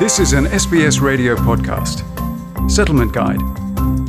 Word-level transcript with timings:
This 0.00 0.20
is 0.20 0.32
an 0.32 0.44
SBS 0.44 1.00
radio 1.00 1.34
podcast. 1.34 2.04
Settlement 2.70 3.12
Guide. 3.12 3.40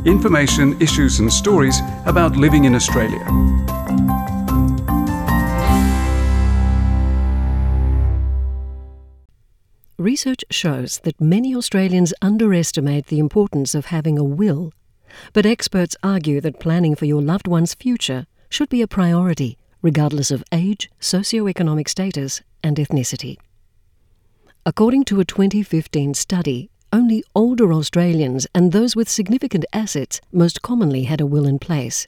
Information, 0.05 0.79
issues, 0.79 1.19
and 1.19 1.33
stories 1.33 1.79
about 2.05 2.35
living 2.35 2.65
in 2.65 2.75
Australia. 2.75 3.25
Research 9.97 10.43
shows 10.51 10.99
that 10.99 11.19
many 11.19 11.55
Australians 11.55 12.13
underestimate 12.21 13.07
the 13.07 13.17
importance 13.17 13.73
of 13.73 13.85
having 13.87 14.19
a 14.19 14.23
will, 14.23 14.71
but 15.33 15.47
experts 15.47 15.95
argue 16.03 16.39
that 16.41 16.59
planning 16.59 16.93
for 16.93 17.05
your 17.05 17.23
loved 17.23 17.47
one's 17.47 17.73
future 17.73 18.27
should 18.47 18.69
be 18.69 18.83
a 18.83 18.87
priority, 18.87 19.57
regardless 19.81 20.29
of 20.29 20.43
age, 20.51 20.91
socio-economic 20.99 21.89
status, 21.89 22.43
and 22.63 22.77
ethnicity. 22.77 23.37
According 24.65 25.05
to 25.05 25.21
a 25.21 25.25
2015 25.25 26.13
study, 26.13 26.69
only 26.91 27.23
older 27.33 27.71
Australians 27.71 28.45
and 28.53 28.71
those 28.71 28.93
with 28.93 29.07
significant 29.07 29.63
assets 29.71 30.19
most 30.33 30.61
commonly 30.61 31.03
had 31.03 31.21
a 31.21 31.25
will 31.25 31.45
in 31.45 31.59
place. 31.59 32.07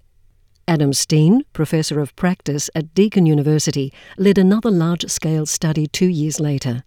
Adam 0.67 0.91
Steen, 0.91 1.43
Professor 1.53 2.01
of 2.01 2.15
Practice 2.17 2.69
at 2.75 2.93
Deakin 2.93 3.25
University, 3.25 3.93
led 4.17 4.37
another 4.37 4.69
large 4.69 5.05
scale 5.09 5.45
study 5.45 5.87
two 5.87 6.07
years 6.07 6.41
later. 6.41 6.83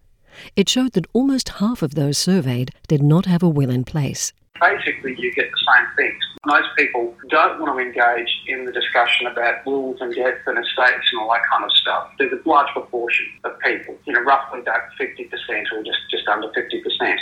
It 0.55 0.69
showed 0.69 0.93
that 0.93 1.07
almost 1.13 1.49
half 1.49 1.81
of 1.81 1.95
those 1.95 2.17
surveyed 2.17 2.71
did 2.87 3.01
not 3.01 3.25
have 3.25 3.41
a 3.41 3.49
will 3.49 3.71
in 3.71 3.85
place. 3.85 4.33
Basically, 4.61 5.15
you 5.19 5.33
get 5.33 5.51
the 5.51 5.57
same 5.57 5.87
things. 5.95 6.23
Most 6.45 6.69
people 6.77 7.13
don't 7.29 7.59
want 7.59 7.77
to 7.77 7.83
engage 7.83 8.29
in 8.47 8.65
the 8.65 8.71
discussion 8.71 9.27
about 9.27 9.65
wills 9.65 9.97
and 9.99 10.13
deaths 10.15 10.41
and 10.45 10.57
estates 10.57 11.11
and 11.11 11.21
all 11.21 11.29
that 11.31 11.41
kind 11.51 11.63
of 11.65 11.71
stuff. 11.73 12.11
There's 12.17 12.31
a 12.31 12.49
large 12.49 12.71
proportion 12.71 13.27
of 13.43 13.59
people, 13.59 13.97
you 14.05 14.13
know, 14.13 14.21
roughly 14.21 14.61
about 14.61 14.81
50% 14.99 15.27
or 15.73 15.83
just, 15.83 15.99
just 16.09 16.27
under 16.27 16.47
50%. 16.47 17.17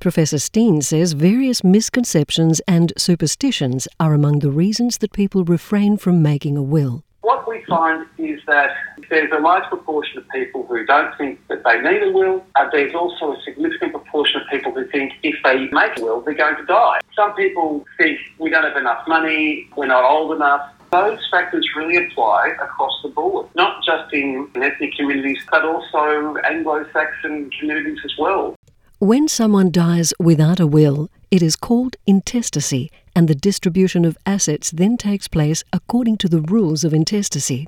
Professor 0.00 0.38
Steen 0.38 0.80
says 0.80 1.14
various 1.14 1.64
misconceptions 1.64 2.60
and 2.68 2.92
superstitions 2.96 3.88
are 3.98 4.14
among 4.14 4.38
the 4.38 4.50
reasons 4.50 4.98
that 4.98 5.12
people 5.12 5.44
refrain 5.44 5.96
from 5.96 6.22
making 6.22 6.56
a 6.56 6.62
will. 6.62 7.02
What 7.28 7.46
we 7.46 7.62
find 7.68 8.06
is 8.16 8.40
that 8.46 8.70
there's 9.10 9.30
a 9.32 9.38
large 9.38 9.64
proportion 9.64 10.16
of 10.16 10.26
people 10.30 10.64
who 10.66 10.86
don't 10.86 11.14
think 11.18 11.46
that 11.48 11.62
they 11.62 11.78
need 11.78 12.02
a 12.04 12.10
will. 12.10 12.42
Uh, 12.56 12.70
there's 12.72 12.94
also 12.94 13.32
a 13.32 13.42
significant 13.44 13.92
proportion 13.92 14.40
of 14.40 14.48
people 14.48 14.72
who 14.72 14.86
think 14.88 15.12
if 15.22 15.36
they 15.44 15.68
make 15.68 15.98
a 15.98 16.02
will, 16.02 16.22
they're 16.22 16.32
going 16.32 16.56
to 16.56 16.64
die. 16.64 17.00
Some 17.14 17.34
people 17.34 17.84
think 17.98 18.18
we 18.38 18.48
don't 18.48 18.64
have 18.64 18.78
enough 18.78 19.06
money, 19.06 19.68
we're 19.76 19.88
not 19.88 20.10
old 20.10 20.36
enough. 20.36 20.72
Those 20.90 21.18
factors 21.30 21.68
really 21.76 22.02
apply 22.02 22.54
across 22.62 22.98
the 23.02 23.10
board, 23.10 23.46
not 23.54 23.84
just 23.84 24.10
in 24.14 24.48
ethnic 24.54 24.94
communities, 24.94 25.44
but 25.50 25.66
also 25.66 26.36
Anglo-Saxon 26.44 27.50
communities 27.60 27.98
as 28.06 28.12
well. 28.18 28.54
When 29.00 29.28
someone 29.28 29.70
dies 29.70 30.14
without 30.18 30.60
a 30.60 30.66
will, 30.66 31.10
it 31.30 31.42
is 31.42 31.56
called 31.56 31.96
intestacy, 32.06 32.90
and 33.18 33.26
the 33.26 33.34
distribution 33.34 34.04
of 34.04 34.16
assets 34.24 34.70
then 34.70 34.96
takes 34.96 35.26
place 35.26 35.64
according 35.72 36.16
to 36.16 36.28
the 36.28 36.40
rules 36.40 36.84
of 36.84 36.94
intestacy. 36.94 37.66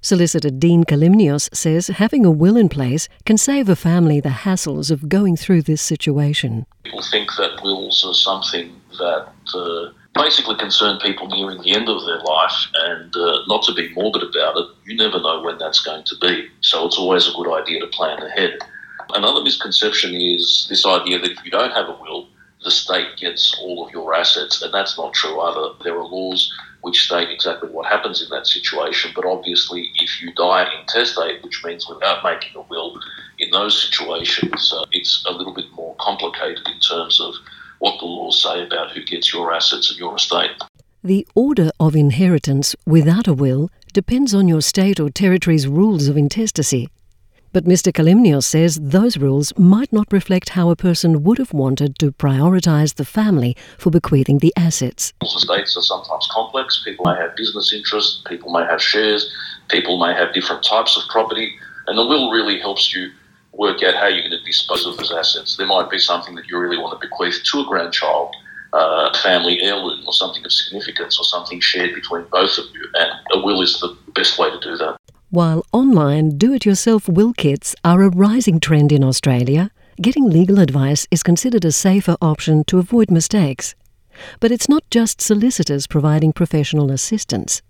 Solicitor 0.00 0.48
Dean 0.48 0.84
Kalimnios 0.84 1.54
says 1.54 1.88
having 1.88 2.24
a 2.24 2.30
will 2.30 2.56
in 2.56 2.70
place 2.70 3.06
can 3.26 3.36
save 3.36 3.68
a 3.68 3.76
family 3.76 4.20
the 4.20 4.30
hassles 4.30 4.90
of 4.90 5.10
going 5.10 5.36
through 5.36 5.60
this 5.60 5.82
situation. 5.82 6.64
People 6.84 7.02
think 7.02 7.28
that 7.36 7.60
wills 7.62 8.02
are 8.06 8.14
something 8.14 8.74
that 8.96 9.28
uh, 9.54 9.92
basically 10.14 10.56
concern 10.56 10.98
people 11.00 11.28
nearing 11.28 11.60
the 11.60 11.74
end 11.74 11.90
of 11.90 12.02
their 12.06 12.22
life, 12.22 12.58
and 12.88 13.14
uh, 13.14 13.40
not 13.48 13.62
to 13.64 13.74
be 13.74 13.92
morbid 13.92 14.22
about 14.22 14.56
it, 14.56 14.66
you 14.86 14.96
never 14.96 15.20
know 15.20 15.42
when 15.42 15.58
that's 15.58 15.84
going 15.84 16.04
to 16.04 16.16
be. 16.22 16.48
So 16.62 16.86
it's 16.86 16.96
always 16.96 17.28
a 17.28 17.32
good 17.32 17.52
idea 17.52 17.80
to 17.80 17.86
plan 17.88 18.22
ahead. 18.22 18.56
Another 19.10 19.42
misconception 19.42 20.14
is 20.14 20.66
this 20.70 20.86
idea 20.86 21.18
that 21.18 21.32
if 21.32 21.44
you 21.44 21.50
don't 21.50 21.72
have 21.72 21.90
a 21.90 21.98
will, 22.00 22.28
the 22.62 22.70
state 22.70 23.16
gets 23.16 23.56
all 23.60 23.86
of 23.86 23.92
your 23.92 24.14
assets, 24.14 24.60
and 24.62 24.72
that's 24.72 24.98
not 24.98 25.14
true 25.14 25.40
either. 25.40 25.74
There 25.82 25.98
are 25.98 26.04
laws 26.04 26.52
which 26.82 27.04
state 27.04 27.28
exactly 27.30 27.68
what 27.68 27.86
happens 27.86 28.22
in 28.22 28.28
that 28.30 28.46
situation, 28.46 29.12
but 29.14 29.24
obviously, 29.24 29.90
if 29.96 30.20
you 30.20 30.32
die 30.34 30.66
intestate, 30.80 31.42
which 31.42 31.62
means 31.64 31.88
without 31.88 32.24
making 32.24 32.56
a 32.56 32.62
will, 32.62 32.98
in 33.38 33.50
those 33.50 33.82
situations, 33.82 34.72
uh, 34.76 34.84
it's 34.92 35.24
a 35.26 35.32
little 35.32 35.54
bit 35.54 35.70
more 35.72 35.94
complicated 36.00 36.66
in 36.66 36.80
terms 36.80 37.20
of 37.20 37.34
what 37.78 37.98
the 37.98 38.06
laws 38.06 38.42
say 38.42 38.62
about 38.62 38.92
who 38.92 39.02
gets 39.04 39.32
your 39.32 39.52
assets 39.52 39.90
and 39.90 39.98
your 39.98 40.16
estate. 40.16 40.50
The 41.02 41.26
order 41.34 41.70
of 41.80 41.96
inheritance 41.96 42.76
without 42.86 43.26
a 43.26 43.32
will 43.32 43.70
depends 43.92 44.34
on 44.34 44.48
your 44.48 44.60
state 44.60 45.00
or 45.00 45.08
territory's 45.08 45.66
rules 45.66 46.08
of 46.08 46.16
intestacy. 46.16 46.90
But 47.52 47.64
Mr. 47.64 47.92
Kalimnios 47.92 48.44
says 48.44 48.78
those 48.80 49.16
rules 49.16 49.52
might 49.58 49.92
not 49.92 50.12
reflect 50.12 50.50
how 50.50 50.70
a 50.70 50.76
person 50.76 51.24
would 51.24 51.38
have 51.38 51.52
wanted 51.52 51.98
to 51.98 52.12
prioritise 52.12 52.94
the 52.94 53.04
family 53.04 53.56
for 53.76 53.90
bequeathing 53.90 54.38
the 54.38 54.52
assets. 54.56 55.12
Estates 55.20 55.76
are 55.76 55.82
sometimes 55.82 56.28
complex. 56.30 56.80
People 56.84 57.06
may 57.06 57.16
have 57.16 57.34
business 57.34 57.72
interests, 57.72 58.22
people 58.28 58.52
may 58.52 58.64
have 58.66 58.80
shares, 58.80 59.34
people 59.68 59.98
may 59.98 60.14
have 60.14 60.32
different 60.32 60.62
types 60.62 60.96
of 60.96 61.02
property, 61.08 61.52
and 61.88 61.98
the 61.98 62.06
will 62.06 62.30
really 62.30 62.60
helps 62.60 62.94
you 62.94 63.10
work 63.52 63.82
out 63.82 63.96
how 63.96 64.06
you're 64.06 64.22
going 64.22 64.30
to 64.30 64.44
dispose 64.44 64.86
of 64.86 64.96
those 64.96 65.10
assets. 65.10 65.56
There 65.56 65.66
might 65.66 65.90
be 65.90 65.98
something 65.98 66.36
that 66.36 66.46
you 66.46 66.56
really 66.56 66.78
want 66.78 67.00
to 67.00 67.04
bequeath 67.04 67.42
to 67.42 67.60
a 67.62 67.64
grandchild, 67.64 68.32
uh, 68.72 69.12
family 69.18 69.60
heirloom, 69.60 70.04
or 70.06 70.12
something 70.12 70.44
of 70.44 70.52
significance, 70.52 71.18
or 71.18 71.24
something 71.24 71.58
shared 71.58 71.96
between 71.96 72.26
both 72.30 72.58
of 72.58 72.66
you, 72.72 72.88
and 72.94 73.10
a 73.32 73.44
will 73.44 73.60
is 73.60 73.80
the 73.80 73.96
best 74.14 74.38
way 74.38 74.48
to 74.50 74.60
do 74.60 74.76
that. 74.76 74.96
While 75.32 75.64
online 75.70 76.38
do 76.38 76.52
it 76.54 76.66
yourself 76.66 77.08
will 77.08 77.32
kits 77.32 77.76
are 77.84 78.02
a 78.02 78.08
rising 78.08 78.58
trend 78.58 78.90
in 78.90 79.04
Australia, 79.04 79.70
getting 80.02 80.28
legal 80.28 80.58
advice 80.58 81.06
is 81.12 81.22
considered 81.22 81.64
a 81.64 81.70
safer 81.70 82.16
option 82.20 82.64
to 82.64 82.80
avoid 82.80 83.12
mistakes. 83.12 83.76
But 84.40 84.50
it's 84.50 84.68
not 84.68 84.82
just 84.90 85.20
solicitors 85.20 85.86
providing 85.86 86.32
professional 86.32 86.90
assistance. 86.90 87.62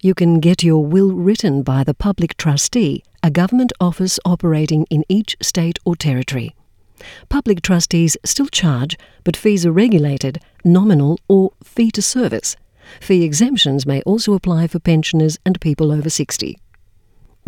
You 0.00 0.14
can 0.14 0.40
get 0.40 0.62
your 0.62 0.86
will 0.86 1.12
written 1.12 1.62
by 1.62 1.84
the 1.84 1.92
public 1.92 2.34
trustee, 2.38 3.02
a 3.22 3.30
government 3.30 3.74
office 3.78 4.18
operating 4.24 4.86
in 4.88 5.04
each 5.06 5.36
state 5.42 5.78
or 5.84 5.96
territory. 5.96 6.56
Public 7.28 7.60
trustees 7.60 8.16
still 8.24 8.46
charge, 8.46 8.96
but 9.22 9.36
fees 9.36 9.66
are 9.66 9.72
regulated, 9.72 10.40
nominal 10.64 11.20
or 11.28 11.52
fee 11.62 11.90
to 11.90 12.00
service. 12.00 12.56
Fee 13.02 13.22
exemptions 13.22 13.84
may 13.84 14.00
also 14.02 14.32
apply 14.32 14.66
for 14.66 14.78
pensioners 14.78 15.38
and 15.44 15.60
people 15.60 15.92
over 15.92 16.08
60. 16.08 16.56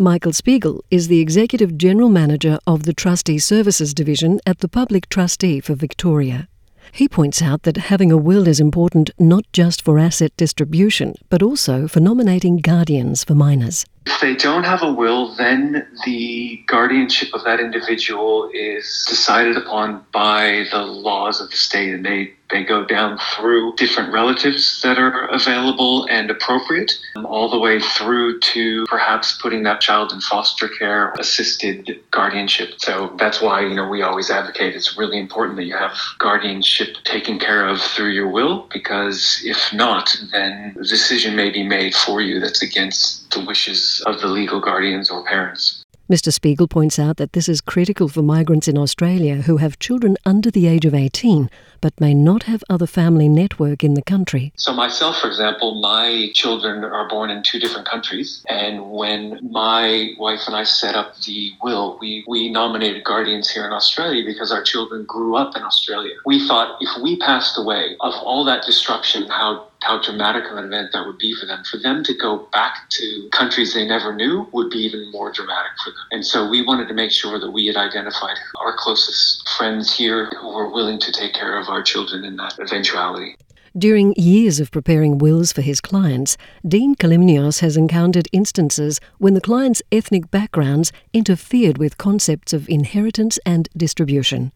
Michael 0.01 0.31
Spiegel 0.31 0.81
is 0.89 1.09
the 1.09 1.19
Executive 1.19 1.77
General 1.77 2.07
Manager 2.07 2.57
of 2.65 2.83
the 2.83 2.93
Trustee 2.93 3.37
Services 3.37 3.93
Division 3.93 4.39
at 4.45 4.59
the 4.59 4.69
Public 4.69 5.09
Trustee 5.09 5.59
for 5.59 5.75
Victoria. 5.75 6.47
He 6.93 7.09
points 7.09 7.41
out 7.41 7.63
that 7.63 7.75
having 7.75 8.09
a 8.09 8.15
will 8.15 8.47
is 8.47 8.61
important 8.61 9.09
not 9.19 9.43
just 9.51 9.81
for 9.81 9.99
asset 9.99 10.31
distribution, 10.37 11.15
but 11.27 11.43
also 11.43 11.85
for 11.85 11.99
nominating 11.99 12.59
guardians 12.59 13.25
for 13.25 13.35
minors. 13.35 13.85
If 14.05 14.21
they 14.21 14.35
don't 14.35 14.65
have 14.65 14.83
a 14.83 14.91
will, 14.91 15.35
then 15.35 15.87
the 16.05 16.63
guardianship 16.67 17.33
of 17.33 17.43
that 17.45 17.59
individual 17.61 18.49
is 18.53 19.05
decided 19.07 19.57
upon 19.57 20.05
by 20.11 20.65
the 20.71 20.79
laws 20.83 21.39
of 21.41 21.51
the 21.51 21.57
state, 21.57 21.93
and 21.93 22.05
they, 22.05 22.33
they 22.49 22.63
go 22.65 22.85
down 22.85 23.19
through 23.35 23.75
different 23.77 24.11
relatives 24.11 24.81
that 24.83 24.99
are 24.99 25.27
available 25.27 26.05
and 26.09 26.31
appropriate, 26.31 26.91
um, 27.15 27.25
all 27.25 27.49
the 27.49 27.59
way 27.59 27.79
through 27.79 28.39
to 28.41 28.85
perhaps 28.87 29.37
putting 29.41 29.63
that 29.63 29.81
child 29.81 30.11
in 30.11 30.21
foster 30.21 30.67
care, 30.67 31.13
assisted 31.19 32.01
guardianship. 32.11 32.75
So 32.79 33.15
that's 33.19 33.41
why 33.41 33.61
you 33.61 33.75
know 33.75 33.87
we 33.87 34.01
always 34.01 34.29
advocate 34.31 34.75
it's 34.75 34.97
really 34.97 35.19
important 35.19 35.57
that 35.57 35.65
you 35.65 35.77
have 35.77 35.97
guardianship 36.19 36.95
taken 37.05 37.39
care 37.39 37.67
of 37.67 37.79
through 37.81 38.09
your 38.11 38.29
will, 38.29 38.67
because 38.73 39.41
if 39.45 39.71
not, 39.73 40.17
then 40.33 40.73
the 40.75 40.85
decision 40.85 41.35
may 41.35 41.51
be 41.51 41.63
made 41.63 41.95
for 41.95 42.21
you 42.21 42.39
that's 42.41 42.61
against 42.63 43.31
the 43.31 43.45
wishes 43.45 43.98
of 44.01 44.21
the 44.21 44.27
legal 44.27 44.59
guardians 44.59 45.09
or 45.09 45.23
parents. 45.23 45.83
Mr. 46.09 46.33
Spiegel 46.33 46.67
points 46.67 46.97
out 46.97 47.17
that 47.17 47.33
this 47.33 47.47
is 47.47 47.61
critical 47.61 48.07
for 48.07 48.23
migrants 48.23 48.67
in 48.67 48.79
Australia 48.79 49.43
who 49.43 49.57
have 49.57 49.77
children 49.77 50.17
under 50.25 50.49
the 50.49 50.65
age 50.65 50.83
of 50.83 50.95
18 50.95 51.51
but 51.81 52.01
may 52.01 52.15
not 52.15 52.43
have 52.43 52.63
other 52.69 52.87
family 52.87 53.29
network 53.29 53.83
in 53.83 53.93
the 53.93 54.01
country. 54.01 54.51
So, 54.55 54.73
myself, 54.73 55.19
for 55.19 55.27
example, 55.27 55.79
my 55.79 56.31
children 56.33 56.83
are 56.83 57.07
born 57.07 57.29
in 57.29 57.43
two 57.43 57.59
different 57.59 57.87
countries. 57.87 58.43
And 58.49 58.91
when 58.91 59.39
my 59.51 60.13
wife 60.17 60.41
and 60.47 60.55
I 60.55 60.63
set 60.63 60.95
up 60.95 61.15
the 61.21 61.51
will, 61.61 61.97
we, 62.01 62.25
we 62.27 62.49
nominated 62.49 63.03
guardians 63.03 63.49
here 63.49 63.65
in 63.65 63.71
Australia 63.71 64.25
because 64.25 64.51
our 64.51 64.63
children 64.63 65.05
grew 65.05 65.35
up 65.35 65.55
in 65.55 65.63
Australia. 65.63 66.15
We 66.25 66.47
thought 66.47 66.77
if 66.81 67.01
we 67.01 67.17
passed 67.19 67.57
away, 67.57 67.95
of 68.01 68.13
all 68.23 68.43
that 68.45 68.63
disruption, 68.65 69.27
how 69.29 69.68
how 69.81 70.01
dramatic 70.01 70.43
an 70.49 70.63
event 70.65 70.89
that 70.93 71.05
would 71.05 71.17
be 71.17 71.33
for 71.35 71.45
them. 71.45 71.63
For 71.63 71.77
them 71.77 72.03
to 72.03 72.13
go 72.13 72.47
back 72.51 72.89
to 72.89 73.29
countries 73.31 73.73
they 73.73 73.87
never 73.87 74.13
knew 74.13 74.47
would 74.51 74.69
be 74.69 74.79
even 74.79 75.11
more 75.11 75.31
dramatic 75.31 75.71
for 75.83 75.91
them. 75.91 76.03
And 76.11 76.25
so 76.25 76.49
we 76.49 76.61
wanted 76.61 76.87
to 76.89 76.93
make 76.93 77.11
sure 77.11 77.39
that 77.39 77.51
we 77.51 77.67
had 77.67 77.77
identified 77.77 78.37
our 78.59 78.75
closest 78.77 79.47
friends 79.57 79.95
here 79.95 80.29
who 80.39 80.53
were 80.53 80.71
willing 80.71 80.99
to 80.99 81.11
take 81.11 81.33
care 81.33 81.57
of 81.57 81.69
our 81.69 81.81
children 81.81 82.23
in 82.23 82.35
that 82.37 82.59
eventuality. 82.59 83.35
During 83.77 84.15
years 84.17 84.59
of 84.59 84.71
preparing 84.71 85.19
wills 85.19 85.53
for 85.53 85.61
his 85.61 85.79
clients, 85.79 86.37
Dean 86.67 86.95
Kalimnios 86.95 87.59
has 87.59 87.77
encountered 87.77 88.27
instances 88.33 88.99
when 89.19 89.35
the 89.35 89.41
clients' 89.41 89.83
ethnic 89.91 90.31
backgrounds 90.31 90.91
interfered 91.13 91.77
with 91.77 91.99
concepts 91.99 92.51
of 92.51 92.67
inheritance 92.67 93.39
and 93.45 93.69
distribution. 93.77 94.51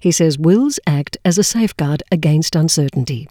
He 0.00 0.12
says 0.12 0.38
wills 0.38 0.78
act 0.86 1.16
as 1.24 1.38
a 1.38 1.42
safeguard 1.42 2.02
against 2.12 2.54
uncertainty 2.54 3.26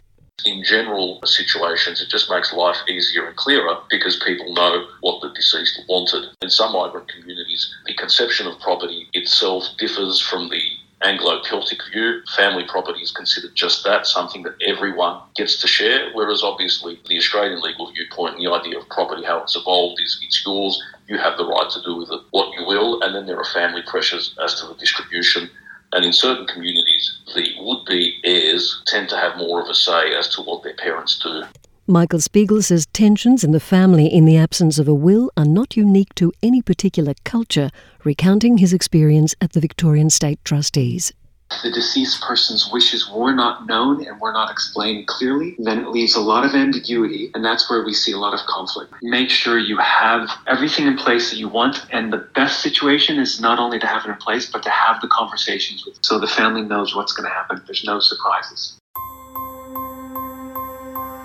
in 0.45 0.63
general 0.63 1.19
situations, 1.25 2.01
it 2.01 2.09
just 2.09 2.29
makes 2.29 2.53
life 2.53 2.77
easier 2.87 3.27
and 3.27 3.35
clearer 3.35 3.77
because 3.89 4.21
people 4.25 4.53
know 4.53 4.87
what 5.01 5.21
the 5.21 5.33
deceased 5.33 5.81
wanted. 5.87 6.29
In 6.41 6.49
some 6.49 6.73
migrant 6.73 7.07
communities, 7.09 7.73
the 7.85 7.93
conception 7.93 8.47
of 8.47 8.59
property 8.59 9.07
itself 9.13 9.65
differs 9.77 10.19
from 10.19 10.49
the 10.49 10.61
Anglo 11.03 11.41
Celtic 11.43 11.79
view. 11.91 12.21
Family 12.35 12.63
property 12.67 13.01
is 13.01 13.11
considered 13.11 13.55
just 13.55 13.83
that, 13.83 14.05
something 14.05 14.43
that 14.43 14.55
everyone 14.65 15.19
gets 15.35 15.59
to 15.61 15.67
share, 15.67 16.11
whereas 16.13 16.43
obviously 16.43 16.99
the 17.07 17.17
Australian 17.17 17.61
legal 17.61 17.91
viewpoint 17.91 18.37
the 18.37 18.51
idea 18.51 18.77
of 18.77 18.87
property, 18.89 19.23
how 19.23 19.41
it's 19.41 19.55
evolved, 19.55 19.99
is 20.01 20.19
it's 20.23 20.43
yours, 20.45 20.81
you 21.07 21.17
have 21.17 21.37
the 21.37 21.45
right 21.45 21.69
to 21.71 21.81
do 21.81 21.95
with 21.95 22.11
it 22.11 22.21
what 22.31 22.55
you 22.57 22.65
will, 22.65 23.01
and 23.01 23.15
then 23.15 23.25
there 23.25 23.39
are 23.39 23.45
family 23.45 23.81
pressures 23.87 24.35
as 24.43 24.59
to 24.61 24.67
the 24.67 24.75
distribution 24.75 25.49
and 25.93 26.05
in 26.05 26.13
certain 26.13 26.47
communities, 26.47 27.19
the 27.35 27.47
would 27.59 27.85
be 27.85 28.17
heirs 28.23 28.81
tend 28.87 29.09
to 29.09 29.17
have 29.17 29.37
more 29.37 29.61
of 29.61 29.69
a 29.69 29.73
say 29.73 30.13
as 30.15 30.27
to 30.35 30.41
what 30.41 30.63
their 30.63 30.75
parents 30.75 31.19
do. 31.19 31.43
Michael 31.87 32.21
Spiegel 32.21 32.61
says 32.61 32.85
tensions 32.93 33.43
in 33.43 33.51
the 33.51 33.59
family 33.59 34.07
in 34.07 34.25
the 34.25 34.37
absence 34.37 34.79
of 34.79 34.87
a 34.87 34.93
will 34.93 35.31
are 35.35 35.45
not 35.45 35.75
unique 35.75 36.13
to 36.15 36.31
any 36.41 36.61
particular 36.61 37.13
culture, 37.25 37.69
recounting 38.03 38.59
his 38.59 38.71
experience 38.71 39.35
at 39.41 39.53
the 39.53 39.59
Victorian 39.59 40.09
State 40.09 40.39
Trustees 40.45 41.11
the 41.63 41.71
deceased 41.71 42.21
person's 42.21 42.69
wishes 42.71 43.09
were 43.09 43.33
not 43.33 43.67
known 43.67 44.05
and 44.05 44.19
were 44.19 44.31
not 44.31 44.51
explained 44.51 45.07
clearly, 45.07 45.55
then 45.59 45.79
it 45.79 45.89
leaves 45.89 46.15
a 46.15 46.21
lot 46.21 46.45
of 46.45 46.55
ambiguity, 46.55 47.31
and 47.33 47.43
that's 47.43 47.69
where 47.69 47.83
we 47.83 47.93
see 47.93 48.11
a 48.11 48.17
lot 48.17 48.33
of 48.33 48.39
conflict. 48.47 48.93
Make 49.01 49.29
sure 49.29 49.57
you 49.57 49.77
have 49.77 50.29
everything 50.47 50.87
in 50.87 50.97
place 50.97 51.29
that 51.29 51.37
you 51.37 51.47
want, 51.47 51.85
and 51.91 52.11
the 52.11 52.27
best 52.35 52.61
situation 52.61 53.19
is 53.19 53.39
not 53.39 53.59
only 53.59 53.79
to 53.79 53.87
have 53.87 54.05
it 54.05 54.09
in 54.09 54.17
place, 54.17 54.51
but 54.51 54.63
to 54.63 54.69
have 54.69 55.01
the 55.01 55.07
conversations 55.07 55.85
with 55.85 55.97
so 56.01 56.19
the 56.19 56.27
family 56.27 56.61
knows 56.61 56.95
what's 56.95 57.13
going 57.13 57.27
to 57.27 57.33
happen. 57.33 57.61
There's 57.65 57.83
no 57.83 57.99
surprises. 57.99 58.77